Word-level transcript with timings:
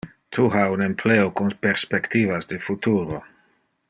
Tu 0.35 0.45
ha 0.53 0.63
un 0.71 0.81
empleo 0.81 1.31
con 1.31 1.49
perspectivas 1.67 2.47
de 2.47 2.57
futuro. 2.57 3.21